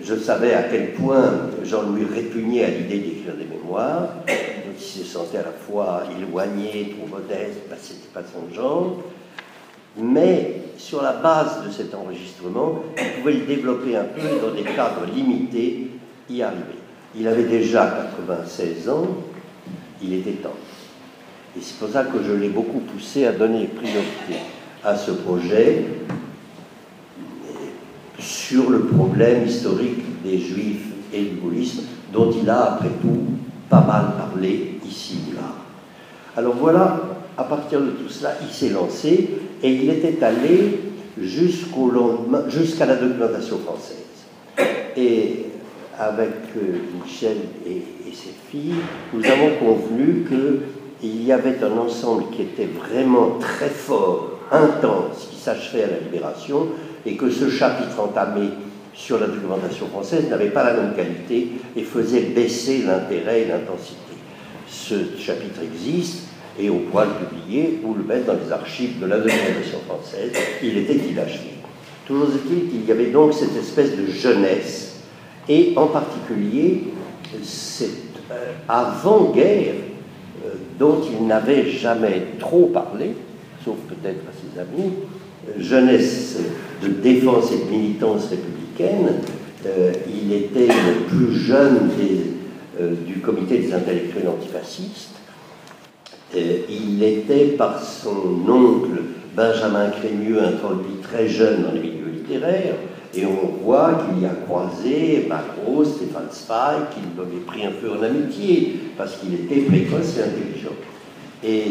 Je, 0.02 0.14
savais 0.14 0.54
à 0.54 0.64
quel 0.64 0.92
point 0.92 1.50
Jean-Louis 1.64 2.06
répugnait 2.12 2.64
à 2.64 2.70
l'idée 2.70 2.98
d'écrire 2.98 3.34
des 3.34 3.44
mémoires, 3.44 4.08
donc 4.26 4.76
il 4.78 4.82
se 4.82 5.04
sentait 5.04 5.38
à 5.38 5.42
la 5.42 5.52
fois 5.52 6.04
éloigné, 6.16 6.96
trop 6.96 7.08
modeste, 7.08 7.60
bah, 7.68 7.76
c'était 7.80 8.08
pas 8.12 8.22
son 8.22 8.52
genre, 8.54 8.98
mais 9.96 10.62
sur 10.76 11.02
la 11.02 11.14
base 11.14 11.64
de 11.66 11.72
cet 11.72 11.94
enregistrement, 11.94 12.82
il 12.96 13.20
pouvait 13.20 13.32
le 13.32 13.46
développer 13.46 13.96
un 13.96 14.04
peu 14.04 14.20
dans 14.40 14.54
des 14.54 14.62
cadres 14.62 15.06
limités, 15.12 15.90
y 16.30 16.42
arriver. 16.42 16.62
Il 17.16 17.26
avait 17.26 17.44
déjà 17.44 18.06
96 18.16 18.88
ans, 18.88 19.08
il 20.02 20.14
était 20.14 20.32
temps. 20.32 20.56
Et 21.56 21.60
c'est 21.60 21.78
pour 21.78 21.88
ça 21.88 22.04
que 22.04 22.22
je 22.22 22.32
l'ai 22.32 22.48
beaucoup 22.48 22.80
poussé 22.80 23.26
à 23.26 23.32
donner 23.32 23.66
priorité 23.66 24.40
à 24.84 24.96
ce 24.96 25.10
projet 25.10 25.84
sur 28.18 28.70
le 28.70 28.80
problème 28.80 29.46
historique 29.46 30.22
des 30.22 30.38
juifs 30.38 30.86
et 31.12 31.22
du 31.22 31.36
gaullisme, 31.36 31.82
dont 32.12 32.30
il 32.30 32.48
a 32.48 32.74
après 32.74 32.90
tout 33.00 33.24
pas 33.68 33.80
mal 33.80 34.12
parlé 34.16 34.78
ici 34.86 35.18
ou 35.30 35.36
là. 35.36 35.54
Alors 36.36 36.54
voilà, 36.54 37.00
à 37.36 37.44
partir 37.44 37.80
de 37.80 37.90
tout 37.90 38.08
cela, 38.08 38.34
il 38.42 38.52
s'est 38.52 38.70
lancé 38.70 39.30
et 39.62 39.70
il 39.70 39.90
était 39.90 40.22
allé 40.24 40.80
jusqu'au 41.20 41.90
lendemain, 41.90 42.44
jusqu'à 42.48 42.86
la 42.86 42.96
documentation 42.96 43.58
française. 43.58 43.96
Et 44.96 45.46
avec 45.98 46.30
euh, 46.56 46.78
Michel 47.02 47.36
et, 47.66 47.82
ses 48.12 48.34
filles, 48.50 48.74
nous 49.12 49.24
avons 49.24 49.50
convenu 49.60 50.24
qu'il 50.26 51.24
y 51.24 51.30
avait 51.30 51.62
un 51.62 51.76
ensemble 51.78 52.24
qui 52.32 52.42
était 52.42 52.66
vraiment 52.66 53.36
très 53.38 53.68
fort, 53.68 54.37
intense, 54.52 55.28
qui 55.30 55.36
s'achevait 55.36 55.84
à 55.84 55.88
la 55.88 55.98
libération, 55.98 56.68
et 57.06 57.16
que 57.16 57.30
ce 57.30 57.48
chapitre 57.48 58.00
entamé 58.00 58.48
sur 58.94 59.20
la 59.20 59.28
documentation 59.28 59.86
française 59.86 60.28
n'avait 60.28 60.50
pas 60.50 60.64
la 60.64 60.74
même 60.74 60.94
qualité 60.94 61.48
et 61.76 61.82
faisait 61.82 62.32
baisser 62.34 62.82
l'intérêt 62.82 63.42
et 63.42 63.46
l'intensité. 63.46 63.96
Ce 64.68 65.16
chapitre 65.18 65.60
existe 65.62 66.24
et 66.58 66.68
on 66.68 66.80
pourra 66.80 67.04
le 67.04 67.26
publier 67.26 67.80
ou 67.84 67.94
le 67.94 68.02
mettre 68.02 68.26
dans 68.26 68.38
les 68.44 68.50
archives 68.50 68.98
de 68.98 69.06
la 69.06 69.18
documentation 69.18 69.78
française. 69.86 70.32
Il 70.62 70.76
était 70.78 70.96
inachevé. 70.96 71.54
Toujours 72.06 72.28
est-il 72.28 72.70
qu'il 72.70 72.86
y 72.86 72.90
avait 72.90 73.10
donc 73.10 73.34
cette 73.34 73.56
espèce 73.56 73.96
de 73.96 74.06
jeunesse 74.06 74.96
et 75.48 75.74
en 75.76 75.86
particulier 75.86 76.84
cette 77.42 77.92
euh, 78.30 78.52
avant-guerre 78.68 79.74
euh, 80.44 80.54
dont 80.78 81.00
il 81.10 81.26
n'avait 81.26 81.70
jamais 81.70 82.22
trop 82.38 82.66
parlé, 82.66 83.14
sauf 83.64 83.76
peut-être 83.88 84.24
à 84.28 84.32
ses 84.32 84.60
amis, 84.60 84.92
jeunesse 85.58 86.38
de 86.82 86.88
défense 86.88 87.52
et 87.52 87.64
de 87.64 87.70
militance 87.70 88.28
républicaine. 88.28 89.20
Euh, 89.66 89.92
il 90.06 90.32
était 90.32 90.68
le 90.68 91.06
plus 91.08 91.34
jeune 91.34 91.90
euh, 92.80 92.94
du 93.06 93.20
comité 93.20 93.58
des 93.58 93.72
intellectuels 93.74 94.28
antifascistes. 94.28 95.16
Euh, 96.36 96.58
il 96.68 97.02
était 97.02 97.56
par 97.56 97.82
son 97.82 98.48
oncle 98.48 99.02
Benjamin 99.34 99.90
Crémieux 99.90 100.42
introduit 100.42 100.96
très 101.02 101.28
jeune 101.28 101.62
dans 101.62 101.72
les 101.72 101.80
milieux 101.80 102.10
littéraires. 102.12 102.74
Et 103.14 103.24
on 103.24 103.64
voit 103.64 104.04
qu'il 104.04 104.22
y 104.22 104.26
a 104.26 104.34
croisé 104.46 105.26
Macron, 105.28 105.82
Stéphane 105.84 106.28
Zweig, 106.30 106.90
qu'il 106.92 107.16
l'avait 107.16 107.44
pris 107.46 107.64
un 107.64 107.72
peu 107.72 107.90
en 107.90 108.02
amitié, 108.02 108.78
parce 108.98 109.16
qu'il 109.16 109.34
était 109.34 109.62
précoce 109.62 110.18
et 110.18 110.22
intelligent. 110.22 110.76
Et 111.42 111.64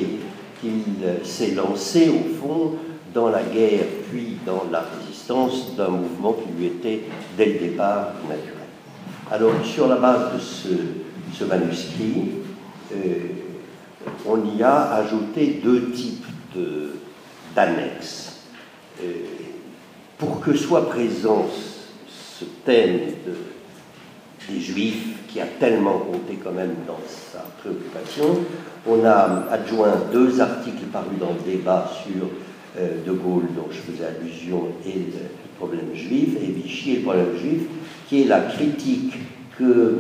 qu'il 0.62 1.26
s'est 1.26 1.52
lancé, 1.52 2.10
au 2.10 2.36
fond, 2.40 2.76
dans 3.14 3.30
la 3.30 3.44
guerre, 3.44 3.86
puis 4.10 4.38
dans 4.46 4.66
la 4.72 4.82
résistance 4.82 5.76
d'un 5.76 5.90
mouvement 5.90 6.34
qui 6.34 6.50
lui 6.58 6.68
était 6.68 7.02
dès 7.38 7.46
le 7.46 7.60
départ 7.60 8.14
naturel. 8.28 8.54
Alors, 9.32 9.54
sur 9.66 9.88
la 9.88 9.96
base 9.96 10.34
de 10.34 10.40
ce, 10.40 11.44
manuscrit, 11.44 12.32
euh, 12.94 12.98
on 14.26 14.58
y 14.58 14.64
a 14.64 14.94
ajouté 14.94 15.60
deux 15.64 15.92
types 15.92 16.26
d'annexes. 17.56 18.42
Euh, 19.02 19.12
pour 20.18 20.40
que 20.40 20.56
soit 20.56 20.90
présent 20.90 21.48
ce 22.08 22.46
thème 22.66 23.00
des 24.50 24.60
Juifs, 24.60 25.17
qui 25.38 25.44
a 25.44 25.46
tellement 25.60 26.00
compté 26.00 26.40
quand 26.44 26.52
même 26.52 26.74
dans 26.88 26.98
sa 27.06 27.46
préoccupation, 27.60 28.40
on 28.88 29.06
a 29.06 29.46
adjoint 29.52 29.94
deux 30.12 30.42
articles 30.42 30.86
parus 30.92 31.20
dans 31.20 31.34
le 31.34 31.52
débat 31.52 31.92
sur 32.04 32.24
euh, 32.80 33.06
de 33.06 33.12
Gaulle, 33.12 33.46
dont 33.56 33.68
je 33.70 33.78
faisais 33.78 34.06
allusion, 34.06 34.64
et 34.84 34.94
le 34.94 35.60
problème 35.60 35.94
juif, 35.94 36.30
et 36.42 36.48
Vichy 36.48 36.94
et 36.94 36.96
le 36.96 37.02
problème 37.04 37.38
juif, 37.40 37.62
qui 38.10 38.24
est 38.24 38.26
la 38.26 38.40
critique 38.40 39.14
que, 39.60 40.00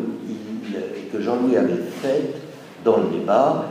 Jean-Louis 1.19 1.57
avait 1.57 1.83
faite 2.01 2.35
dans 2.83 2.97
le 2.97 3.19
débat 3.19 3.69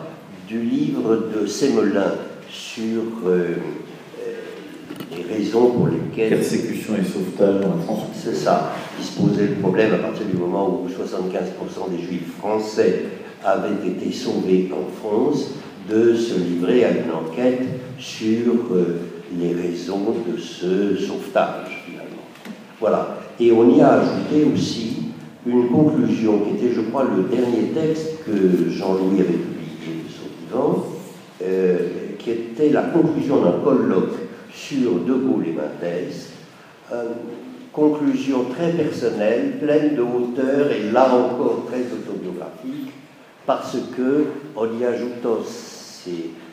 du 0.48 0.60
livre 0.62 1.30
de 1.34 1.46
Sémelin 1.46 2.12
sur 2.48 3.02
euh, 3.26 3.54
les 5.10 5.34
raisons 5.34 5.70
pour 5.70 5.88
lesquelles. 5.88 6.30
Persécution 6.30 6.94
et 6.96 7.04
sauvetage 7.04 7.64
en 7.64 7.78
France. 7.84 8.06
C'est 8.14 8.34
ça. 8.34 8.72
Il 8.98 9.04
se 9.04 9.18
posait 9.18 9.46
le 9.46 9.54
problème 9.54 9.94
à 9.94 9.98
partir 9.98 10.26
du 10.26 10.36
moment 10.36 10.68
où 10.68 10.88
75% 10.88 11.90
des 11.90 12.02
juifs 12.02 12.36
français 12.38 13.04
avaient 13.44 13.88
été 13.88 14.12
sauvés 14.12 14.70
en 14.72 14.90
France 14.98 15.52
de 15.88 16.14
se 16.14 16.38
livrer 16.38 16.84
à 16.84 16.90
une 16.90 17.12
enquête 17.12 17.62
sur 17.98 18.54
euh, 18.72 18.98
les 19.38 19.54
raisons 19.54 20.14
de 20.28 20.38
ce 20.38 20.96
sauvetage, 20.96 21.84
finalement. 21.86 22.26
Voilà. 22.80 23.18
Et 23.38 23.52
on 23.52 23.76
y 23.76 23.80
a 23.80 24.00
ajouté 24.00 24.44
aussi 24.52 24.96
une 25.46 25.68
conclusion 25.68 26.40
qui 26.40 26.64
était, 26.64 26.74
je 26.74 26.80
crois, 26.80 27.04
le 27.04 27.22
dernier 27.24 27.68
texte 27.68 28.24
que 28.24 28.68
Jean-Louis 28.70 29.20
avait 29.20 29.38
publié 29.38 30.02
de 30.04 30.10
son 30.10 30.28
vivant, 30.42 30.86
euh, 31.42 31.78
qui 32.18 32.30
était 32.30 32.70
la 32.70 32.82
conclusion 32.82 33.42
d'un 33.42 33.60
colloque 33.62 34.25
sur 34.56 34.94
De 35.04 35.12
Gaulle 35.12 35.48
et 35.48 35.52
Mendès, 35.52 36.30
conclusion 37.72 38.44
très 38.44 38.72
personnelle, 38.72 39.58
pleine 39.60 39.94
de 39.94 40.00
hauteur 40.00 40.72
et 40.72 40.90
là 40.90 41.14
encore 41.14 41.66
très 41.68 41.82
autobiographique, 41.82 42.90
parce 43.44 43.76
que, 43.96 44.24
en 44.56 44.66
y 44.78 44.84
ajoutant 44.84 45.38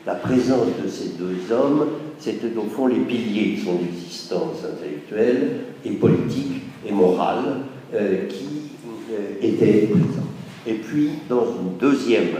la 0.06 0.14
présence 0.14 0.66
de 0.82 0.88
ces 0.88 1.10
deux 1.10 1.52
hommes, 1.52 1.86
c'était 2.18 2.56
au 2.56 2.64
fond 2.64 2.86
les 2.86 3.00
piliers 3.00 3.56
de 3.56 3.64
son 3.64 3.78
existence 3.84 4.58
intellectuelle 4.64 5.60
et 5.84 5.92
politique 5.92 6.62
et 6.86 6.92
morale 6.92 7.60
euh, 7.94 8.26
qui 8.28 8.72
euh, 9.12 9.36
étaient 9.40 9.86
présents. 9.86 10.28
Et 10.66 10.74
puis, 10.74 11.10
dans 11.28 11.44
une 11.44 11.78
deuxième 11.78 12.36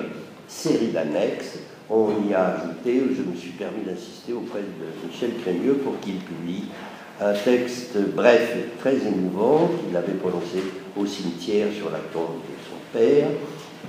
série 0.46 0.88
d'annexes, 0.88 1.58
on 1.90 2.28
y 2.28 2.34
a 2.34 2.56
ajouté, 2.56 3.02
je 3.16 3.22
me 3.22 3.36
suis 3.36 3.50
permis 3.50 3.82
d'insister 3.84 4.32
auprès 4.32 4.60
de 4.60 5.06
Michel 5.08 5.30
Crémieux 5.42 5.74
pour 5.74 5.98
qu'il 6.00 6.16
publie 6.16 6.64
un 7.20 7.32
texte 7.32 7.96
bref 8.14 8.56
et 8.56 8.78
très 8.80 8.96
émouvant 9.06 9.70
qu'il 9.84 9.96
avait 9.96 10.14
prononcé 10.14 10.62
au 10.96 11.06
cimetière 11.06 11.68
sur 11.76 11.90
la 11.90 11.98
tombe 12.12 12.40
de 12.48 12.56
son 12.68 12.98
père, 12.98 13.28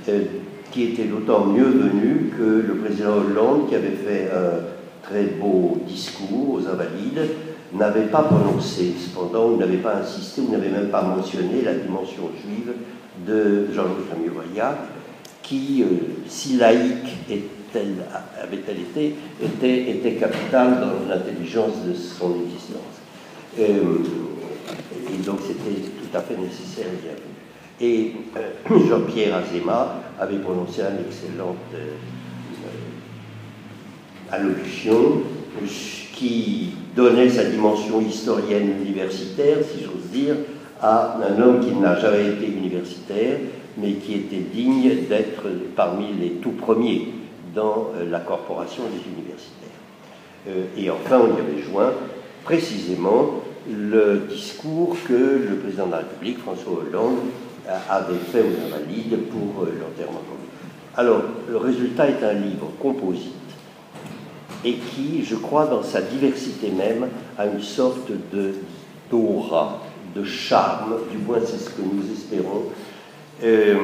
euh, 0.09 0.23
qui 0.71 0.83
était 0.83 1.05
d'autant 1.05 1.45
mieux 1.45 1.63
venu 1.63 2.31
que 2.37 2.65
le 2.67 2.75
président 2.75 3.13
Hollande, 3.17 3.69
qui 3.69 3.75
avait 3.75 3.91
fait 3.91 4.29
un 4.31 5.07
très 5.07 5.23
beau 5.23 5.77
discours 5.87 6.55
aux 6.55 6.67
Invalides, 6.67 7.29
n'avait 7.73 8.07
pas 8.07 8.23
prononcé, 8.23 8.93
cependant, 8.99 9.49
ou 9.49 9.57
n'avait 9.57 9.77
pas 9.77 9.95
insisté, 9.97 10.41
ou 10.41 10.51
n'avait 10.51 10.69
même 10.69 10.89
pas 10.89 11.01
mentionné 11.01 11.61
la 11.63 11.73
dimension 11.73 12.29
juive 12.43 12.73
de 13.25 13.73
Jean-Louis 13.73 14.05
Camille 14.09 14.29
qui, 15.41 15.83
euh, 15.83 16.23
si 16.27 16.57
laïque 16.57 17.27
avait-elle 17.77 18.79
été, 18.79 19.15
était, 19.43 19.91
était 19.91 20.13
capitale 20.13 20.79
dans 20.79 21.09
l'intelligence 21.09 21.83
de 21.87 21.93
son 21.93 22.35
existence. 22.43 22.95
Euh, 23.59 23.97
et 25.13 25.23
donc 25.25 25.39
c'était 25.41 25.81
tout 25.81 26.17
à 26.17 26.21
fait 26.21 26.37
nécessaire 26.37 26.87
et 27.81 28.11
euh, 28.37 28.51
Jean-Pierre 28.89 29.35
Azéma 29.35 29.95
avait 30.19 30.37
prononcé 30.37 30.81
une 30.81 31.05
excellente 31.05 31.57
euh, 31.73 31.95
allocution 34.31 35.21
qui 36.13 36.71
donnait 36.95 37.29
sa 37.29 37.45
dimension 37.45 38.01
historienne 38.01 38.71
universitaire, 38.81 39.57
si 39.61 39.83
j'ose 39.83 40.09
dire, 40.11 40.35
à 40.81 41.17
un 41.17 41.41
homme 41.41 41.59
qui 41.59 41.75
n'a 41.75 41.99
jamais 41.99 42.29
été 42.29 42.47
universitaire, 42.47 43.39
mais 43.77 43.93
qui 43.93 44.13
était 44.15 44.43
digne 44.53 45.07
d'être 45.09 45.43
parmi 45.75 46.13
les 46.19 46.31
tout 46.41 46.51
premiers 46.51 47.09
dans 47.55 47.91
la 48.09 48.19
corporation 48.19 48.83
des 48.83 49.09
universitaires. 49.09 50.67
et 50.77 50.89
enfin, 50.91 51.19
on 51.19 51.35
y 51.35 51.39
avait 51.39 51.61
joint 51.61 51.93
précisément 52.43 53.41
le 53.69 54.27
discours 54.29 54.95
que 55.07 55.13
le 55.13 55.55
président 55.57 55.87
de 55.87 55.91
la 55.91 55.97
République, 55.99 56.39
François 56.39 56.73
Hollande, 56.73 57.17
avait 57.89 58.17
fait 58.31 58.41
aux 58.41 58.65
Invalides 58.67 59.17
pour 59.29 59.63
euh, 59.63 59.73
l'enterrement 59.79 60.21
Alors, 60.95 61.21
le 61.49 61.57
résultat 61.57 62.07
est 62.07 62.23
un 62.23 62.33
livre 62.33 62.69
composite 62.79 63.33
et 64.63 64.75
qui, 64.75 65.23
je 65.23 65.35
crois, 65.35 65.65
dans 65.65 65.83
sa 65.83 66.01
diversité 66.01 66.69
même, 66.69 67.07
a 67.37 67.45
une 67.45 67.61
sorte 67.61 68.11
de 68.31 68.53
d'aura, 69.11 69.83
de 70.15 70.23
charme, 70.23 70.95
du 71.11 71.19
moins 71.19 71.37
c'est 71.45 71.59
ce 71.59 71.69
que 71.69 71.81
nous 71.81 72.11
espérons. 72.11 72.65
Euh, 73.43 73.75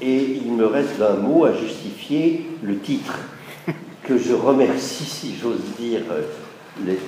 et 0.00 0.40
il 0.44 0.52
me 0.52 0.66
reste 0.66 1.00
un 1.00 1.16
mot 1.16 1.44
à 1.44 1.52
justifier 1.54 2.46
le 2.62 2.78
titre, 2.78 3.18
que 4.02 4.18
je 4.18 4.34
remercie, 4.34 5.04
si 5.04 5.34
j'ose 5.36 5.60
dire, 5.78 6.02
les, 6.84 6.98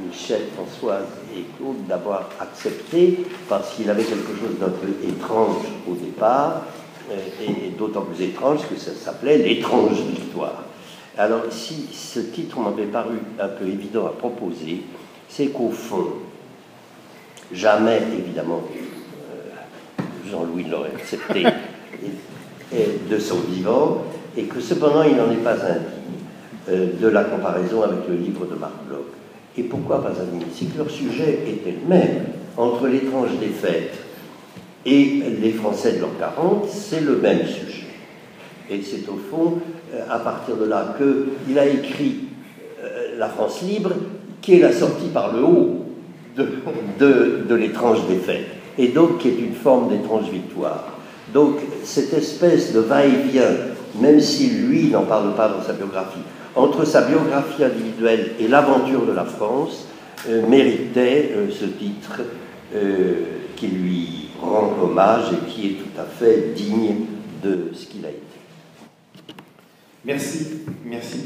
Michel, 0.00 0.42
Françoise 0.54 1.06
et 1.34 1.44
Claude 1.56 1.86
d'avoir 1.86 2.28
accepté 2.40 3.18
parce 3.48 3.74
qu'il 3.74 3.88
avait 3.90 4.04
quelque 4.04 4.34
chose 4.40 4.58
d'un 4.58 4.68
peu 4.68 4.88
étrange 5.06 5.64
au 5.88 5.94
départ 5.94 6.62
euh, 7.10 7.18
et, 7.40 7.70
d'autant 7.70 8.02
plus 8.02 8.24
étrange 8.24 8.60
que 8.68 8.78
ça 8.78 8.92
s'appelait 8.92 9.38
l'étrange 9.38 10.00
victoire. 10.00 10.64
Alors 11.16 11.42
si 11.50 11.88
ce 11.92 12.20
titre 12.20 12.58
m'avait 12.58 12.86
paru 12.86 13.18
un 13.38 13.48
peu 13.48 13.66
évident 13.66 14.06
à 14.06 14.10
proposer, 14.10 14.82
c'est 15.28 15.48
qu'au 15.48 15.70
fond, 15.70 16.08
jamais 17.52 18.00
évidemment 18.18 18.62
euh, 18.74 19.01
Jean-Louis 20.32 20.64
l'aurait 20.70 20.92
accepté 20.96 21.44
de 23.10 23.18
son 23.18 23.36
vivant 23.40 24.04
et 24.36 24.44
que 24.44 24.60
cependant 24.60 25.02
il 25.02 25.16
n'en 25.16 25.30
est 25.30 25.44
pas 25.44 25.54
indigne 25.54 26.02
euh, 26.70 26.86
de 27.00 27.08
la 27.08 27.24
comparaison 27.24 27.82
avec 27.82 28.08
le 28.08 28.16
livre 28.16 28.46
de 28.46 28.54
Marc 28.54 28.72
Bloch. 28.88 29.12
Et 29.58 29.62
pourquoi 29.64 30.02
pas 30.02 30.10
un 30.10 30.40
C'est 30.54 30.72
que 30.72 30.78
leur 30.78 30.90
sujet 30.90 31.40
était 31.46 31.72
le 31.82 31.88
même. 31.88 32.24
Entre 32.56 32.86
l'étrange 32.86 33.30
défaite 33.40 33.92
et 34.86 35.22
les 35.40 35.52
Français 35.52 35.92
de 35.92 36.00
l'an 36.00 36.10
40, 36.18 36.68
c'est 36.68 37.00
le 37.00 37.16
même 37.16 37.46
sujet. 37.46 37.86
Et 38.70 38.80
c'est 38.82 39.08
au 39.08 39.18
fond, 39.30 39.58
euh, 39.94 40.04
à 40.08 40.18
partir 40.18 40.56
de 40.56 40.64
là, 40.64 40.96
qu'il 40.96 41.58
a 41.58 41.66
écrit 41.66 42.20
euh, 42.82 43.18
La 43.18 43.28
France 43.28 43.62
libre, 43.62 43.92
qui 44.40 44.54
est 44.54 44.60
la 44.60 44.72
sortie 44.72 45.08
par 45.08 45.34
le 45.34 45.42
haut 45.42 45.86
de, 46.36 47.54
l'étrange 47.54 48.06
défaite, 48.08 48.46
et 48.78 48.88
donc 48.88 49.18
qui 49.18 49.28
est 49.28 49.38
une 49.38 49.54
forme 49.54 49.88
d'étrange 49.88 50.30
victoire. 50.30 50.98
Donc 51.32 51.56
cette 51.84 52.12
espèce 52.12 52.72
de 52.72 52.80
va-et-vient, 52.80 53.54
même 54.00 54.20
si 54.20 54.48
lui 54.48 54.88
n'en 54.88 55.04
parle 55.04 55.34
pas 55.34 55.48
dans 55.48 55.62
sa 55.62 55.72
biographie, 55.72 56.20
entre 56.54 56.84
sa 56.84 57.02
biographie 57.02 57.64
individuelle 57.64 58.32
et 58.38 58.48
l'aventure 58.48 59.06
de 59.06 59.12
la 59.12 59.24
France, 59.24 59.86
euh, 60.28 60.46
méritait 60.46 61.32
euh, 61.34 61.50
ce 61.50 61.64
titre 61.64 62.20
euh, 62.74 63.14
qui 63.56 63.66
lui 63.68 64.28
rend 64.40 64.72
hommage 64.82 65.32
et 65.32 65.50
qui 65.50 65.66
est 65.66 65.74
tout 65.74 66.00
à 66.00 66.04
fait 66.04 66.52
digne 66.54 67.06
de 67.42 67.70
ce 67.72 67.86
qu'il 67.86 68.04
a 68.04 68.10
été. 68.10 68.20
Merci. 70.04 70.46
Merci. 70.84 71.24